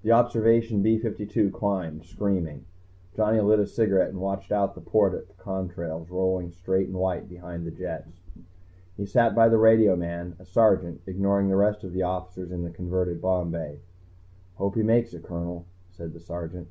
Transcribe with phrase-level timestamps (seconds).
[0.00, 2.64] The Observation B 52 climbed, screaming.
[3.14, 6.96] Johnny lit a cigarette and watched out the port at the contrails rolling straight and
[6.96, 8.22] white behind the jets.
[8.96, 12.70] He sat by the radioman, a Sergeant, ignoring the rest of the officers in the
[12.70, 13.80] converted bomb bay.
[14.54, 16.68] "Hope he makes it, Colonel," said the Sergeant.